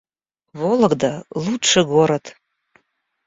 Вологда— 0.53 1.25
лучший 1.43 1.85
город 1.85 2.35